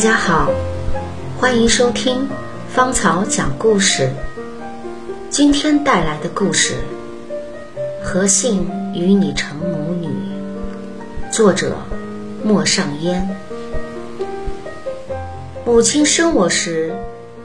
[0.00, 0.50] 大家好，
[1.38, 2.26] 欢迎收听
[2.70, 4.10] 芳草讲故事。
[5.28, 6.76] 今天带来的故事
[8.02, 10.06] 《何幸与你成母女》，
[11.30, 11.76] 作者
[12.42, 13.28] 莫尚烟。
[15.66, 16.94] 母亲生我时，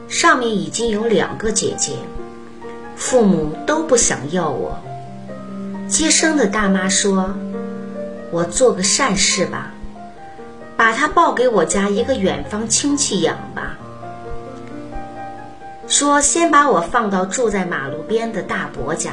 [0.08, 1.92] 上面已经有两个姐姐，
[2.96, 4.78] 父母都不想要我。
[5.86, 7.34] 接生的大妈说
[8.32, 9.74] ：“我做个善事吧。”
[10.76, 13.76] 把他抱给我家一个远方亲戚养吧。
[15.88, 19.12] 说先把我放到住在马路边的大伯家，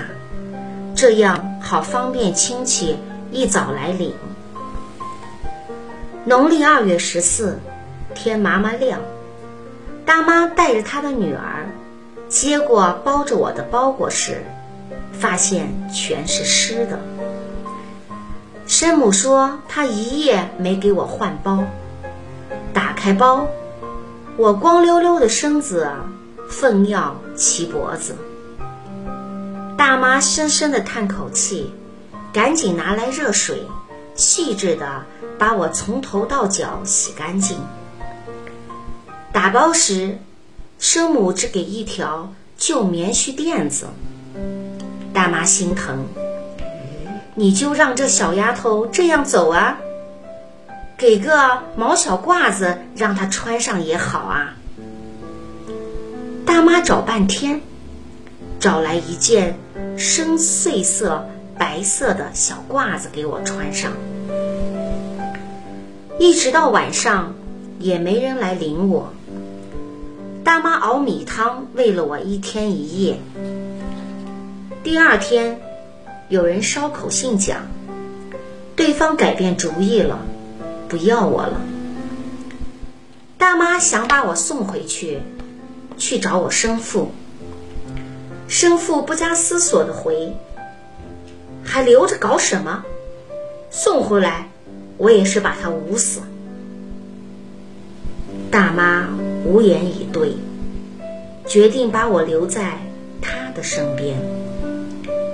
[0.95, 2.97] 这样好方便亲戚
[3.31, 4.13] 一早来领。
[6.25, 7.59] 农历二月十四，
[8.15, 8.99] 天麻麻亮，
[10.05, 11.67] 大妈带着她的女儿
[12.27, 14.43] 接过包着我的包裹时，
[15.11, 16.99] 发现全是湿的。
[18.75, 21.63] 生母说：“她一夜没给我换包。
[22.73, 23.47] 打开包，
[24.35, 25.87] 我光溜溜的身子，
[26.49, 28.15] 粪尿齐脖子。
[29.77, 31.71] 大妈深深的叹口气，
[32.33, 33.61] 赶紧拿来热水，
[34.15, 35.03] 细致的
[35.37, 37.55] 把我从头到脚洗干净。
[39.31, 40.17] 打包时，
[40.79, 43.85] 生母只给一条旧棉絮垫子，
[45.13, 46.03] 大妈心疼。”
[47.35, 49.79] 你就让这小丫头这样走啊，
[50.95, 54.53] 给个毛小褂子让她穿上也好啊。
[56.45, 57.61] 大妈找半天，
[58.59, 59.57] 找来一件
[59.97, 63.93] 深碎色白色的小褂子给我穿上，
[66.19, 67.33] 一直到晚上
[67.79, 69.11] 也没人来领我。
[70.43, 73.17] 大妈熬米汤喂了我一天一夜，
[74.83, 75.62] 第二天。
[76.33, 77.67] 有人捎口信讲，
[78.75, 80.17] 对方改变主意了，
[80.89, 81.61] 不要我了。
[83.37, 85.19] 大妈想把我送回去，
[85.95, 87.11] 去找我生父。
[88.47, 90.33] 生父不加思索的回
[91.63, 92.83] ：“还留着搞什么？
[93.69, 94.49] 送回来，
[94.97, 96.21] 我也是把他捂死。”
[98.49, 99.07] 大妈
[99.45, 100.33] 无言以对，
[101.45, 102.79] 决定把我留在
[103.21, 104.17] 他的身边。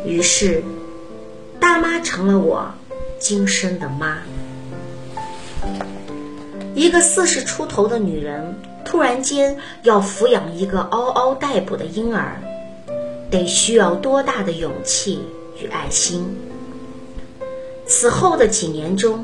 [0.05, 0.61] 于是。
[1.69, 2.73] 大妈成了我
[3.19, 4.17] 今生的妈。
[6.73, 12.41] 一个四十出头的女人突然间要抚养一个嗷嗷待哺的婴儿，
[13.29, 15.21] 得需要多大的勇气
[15.61, 16.35] 与爱心？
[17.85, 19.23] 此后的几年中，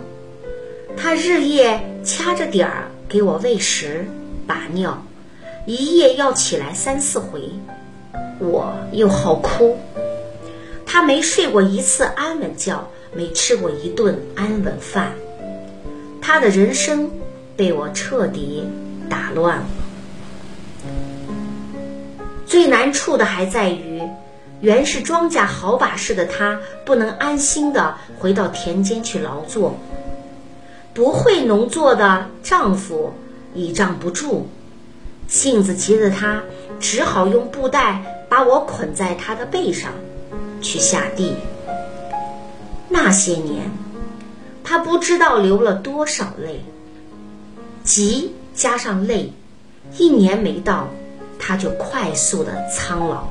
[0.96, 4.06] 她日夜掐着点儿给我喂食、
[4.46, 5.04] 把尿，
[5.66, 7.50] 一夜要起来三四回，
[8.38, 9.80] 我又好哭。
[10.96, 12.82] 他没睡过一次安稳觉，
[13.14, 15.12] 没吃过一顿安稳饭，
[16.22, 17.12] 他的人生
[17.58, 18.64] 被我彻底
[19.10, 19.66] 打乱了。
[22.46, 24.02] 最难处的还在于，
[24.62, 29.78] 原是庄稼好把式的他，不能安心的回到田间去劳作。
[30.94, 33.14] 不会农作的丈夫
[33.54, 34.48] 倚仗不住，
[35.28, 36.42] 性子急的他
[36.80, 39.92] 只好用布袋把我捆在他的背上。
[40.66, 41.36] 去下地。
[42.90, 43.70] 那些年，
[44.64, 46.66] 他不知道流了多少泪。
[47.84, 49.32] 急加上泪，
[49.98, 50.88] 一年没到，
[51.38, 53.28] 他就快速的苍老，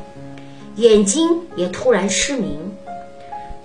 [0.76, 2.72] 眼睛也突然失明。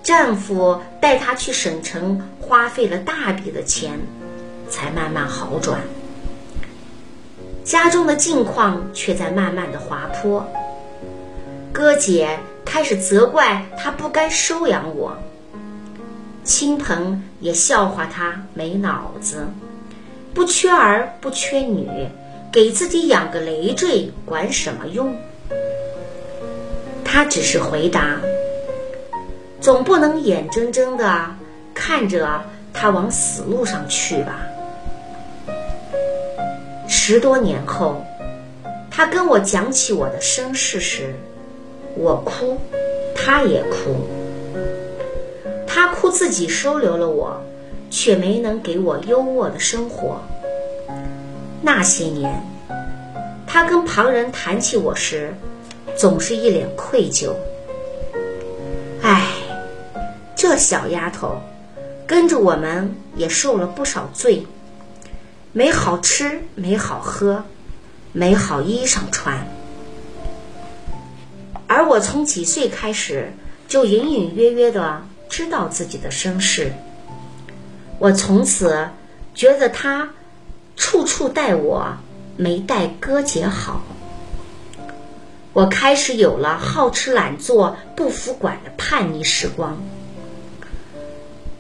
[0.02, 4.00] 丈夫带他去省城，花费了大笔的钱，
[4.68, 5.81] 才慢慢好转。
[7.63, 10.44] 家中的境况却在慢慢的滑坡。
[11.72, 12.40] 哥姐。
[12.72, 15.18] 开始责怪他不该收养我，
[16.44, 19.47] 亲朋也笑话他没脑子，
[20.35, 22.08] 不缺儿不缺女，
[22.52, 25.18] 给自己养个累赘管什么用？
[27.03, 28.18] 他只是回答：
[29.59, 31.25] 总不能眼睁睁的
[31.74, 32.40] 看着
[32.72, 34.41] 他往死路上去吧。
[36.88, 38.05] 十多年后，
[38.91, 41.16] 他跟我讲起我的身世时。
[42.01, 42.57] 我哭，
[43.13, 44.07] 他也哭。
[45.67, 47.41] 他哭自己收留了我，
[47.91, 50.22] 却没能给我优渥的生活。
[51.61, 52.41] 那些年，
[53.46, 55.34] 他跟旁人谈起我时，
[55.97, 57.34] 总是一脸愧疚。
[59.02, 59.28] 唉，
[60.37, 61.35] 这小丫头，
[62.07, 64.47] 跟着我们也受了不少罪，
[65.52, 67.43] 没好吃，没好喝，
[68.13, 69.45] 没好衣裳穿。
[71.69, 73.31] 而我从几岁开始，
[73.67, 76.73] 就隐隐约约的知道自己的身世。
[77.99, 78.89] 我从此
[79.35, 80.09] 觉得他
[80.75, 81.95] 处处待我
[82.37, 83.83] 没待哥姐好。
[85.53, 89.77] 我开始有了好吃懒做、不服管的叛逆时光。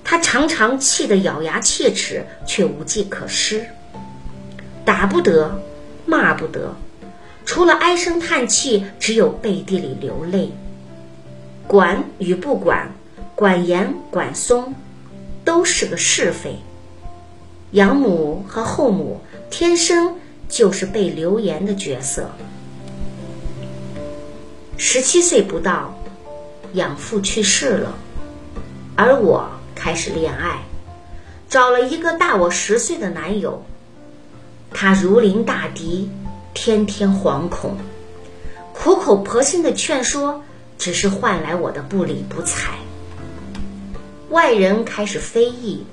[0.03, 3.67] 他常常气得咬牙切齿，却无计可施，
[4.83, 5.61] 打不得，
[6.07, 6.75] 骂不得，
[7.49, 10.51] 除了唉声叹气，只有背地里流泪。
[11.65, 12.91] 管与不管，
[13.33, 14.75] 管严管松，
[15.43, 16.59] 都是个是非。
[17.71, 19.19] 养母和后母
[19.49, 20.13] 天生
[20.47, 22.29] 就是被流言的角色。
[24.77, 25.99] 十七岁不到，
[26.73, 27.97] 养父去世了，
[28.95, 30.59] 而我开始恋爱，
[31.49, 33.65] 找了一个大我十岁的男友。
[34.71, 36.11] 他如临大敌，
[36.53, 37.77] 天天惶恐，
[38.73, 40.43] 苦口婆心的劝说，
[40.77, 42.73] 只是换来我的不理不睬。
[44.29, 45.85] 外人开始非议，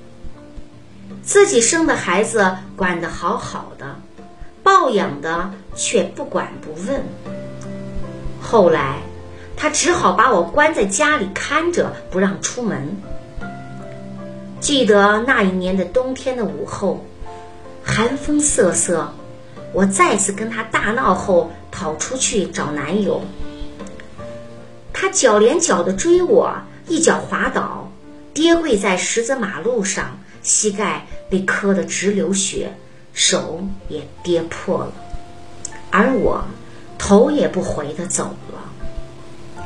[1.23, 3.95] 自己生的孩子管得好好的，
[4.63, 7.03] 抱养的却不管不问。
[8.41, 8.97] 后来，
[9.55, 12.97] 他只好把我关在家里看着，不让出门。
[14.59, 17.05] 记得那一年的冬天的午后，
[17.83, 19.13] 寒风瑟瑟，
[19.77, 23.21] 我再次跟他大闹后，跑出去找男友。
[24.91, 26.51] 他脚连脚的追我，
[26.87, 27.91] 一脚滑倒，
[28.33, 32.73] 跌跪在十字马路上，膝盖被磕得直流血，
[33.13, 34.91] 手也跌破了，
[35.91, 36.43] 而我。
[36.97, 39.63] 头也不回的走了。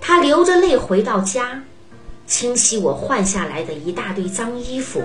[0.00, 1.62] 他流着泪回到家，
[2.26, 5.02] 清洗我换下来的一大堆脏衣服。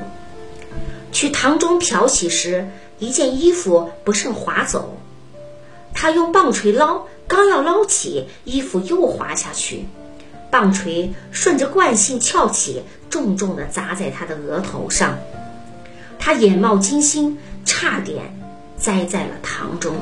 [1.11, 2.69] 去堂中漂洗时，
[2.99, 4.97] 一件衣服不慎滑走，
[5.93, 9.85] 他用棒槌捞，刚要捞起，衣服又滑下去，
[10.51, 15.17] 棒槌顺着惯性翘起，重重的砸在他的额头上。
[16.19, 18.37] 他眼冒金星，差点
[18.77, 19.95] 栽在了堂中。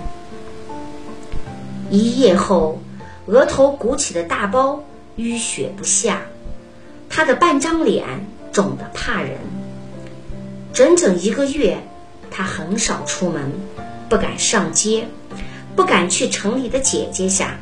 [1.92, 2.82] 一夜后，
[3.28, 4.84] 额头鼓起的大包
[5.18, 6.22] 淤血不下，
[7.10, 8.06] 他的半张脸
[8.52, 9.38] 肿得怕人。
[10.74, 11.78] 整整一个月，
[12.30, 13.52] 他很少出门，
[14.10, 15.08] 不敢上街，
[15.76, 17.58] 不敢去城里的姐姐家。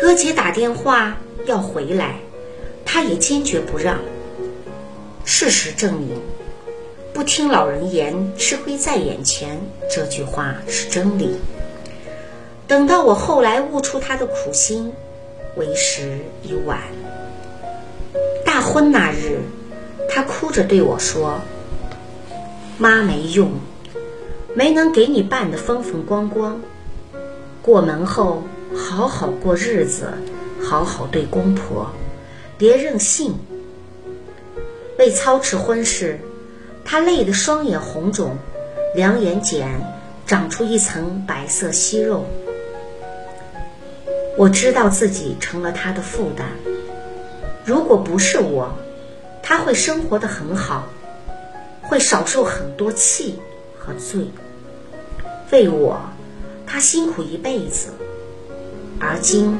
[0.00, 1.16] 哥姐打电话
[1.46, 2.16] 要回来，
[2.84, 3.98] 他也坚决不让。
[5.24, 6.18] 事实证明
[7.12, 9.60] ，“不听老人言，吃亏在眼前”
[9.90, 11.36] 这句话是真理。
[12.66, 14.92] 等到我后来悟出他的苦心，
[15.56, 16.80] 为时已晚。
[18.44, 19.40] 大婚那日，
[20.08, 21.40] 他哭着对我说
[22.80, 23.50] ：“妈没用，
[24.54, 26.60] 没能给你办的风风光光。
[27.60, 30.12] 过门后好好过日子，
[30.62, 31.90] 好好对公婆，
[32.56, 33.34] 别任性。”
[34.96, 36.20] 为操持婚事，
[36.84, 38.36] 他累得双眼红肿，
[38.94, 39.64] 两眼睑
[40.24, 42.24] 长出一层白色息肉。
[44.36, 46.46] 我知道自己成了他的负担。
[47.64, 48.72] 如果不是我，
[49.42, 50.86] 他会生活的很好，
[51.88, 53.36] 会少受很多气
[53.78, 54.20] 和罪。
[55.50, 55.98] 为我，
[56.66, 57.88] 他辛苦一辈子。
[59.00, 59.58] 而今，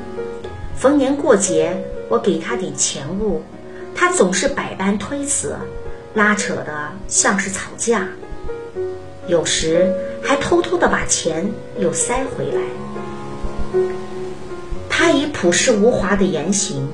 [0.77, 3.43] 逢年过节，我给他点钱物，
[3.95, 5.57] 他总是百般推辞，
[6.13, 8.07] 拉扯的像是吵架。
[9.27, 9.91] 有时
[10.23, 12.61] 还偷偷的把钱又塞回来。
[14.91, 16.91] 他以朴实无华的言行，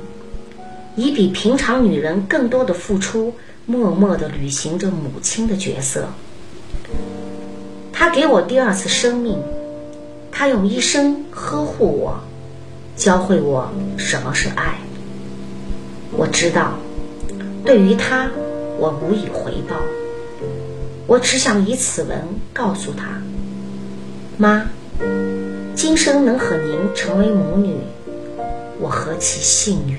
[0.94, 3.34] 以比平常女人更多的付出，
[3.66, 6.08] 默默地履行着母亲的角色。
[7.92, 9.38] 她给我第二次生命，
[10.30, 12.20] 她用一生呵护我，
[12.96, 14.78] 教会我什么是爱。
[16.12, 16.74] 我知道，
[17.64, 18.30] 对于她，
[18.78, 19.76] 我无以回报。
[21.06, 22.18] 我只想以此文
[22.52, 23.22] 告诉她：
[24.36, 24.66] 妈。
[25.74, 27.76] 今生能和您成为母女，
[28.78, 29.98] 我何其幸运！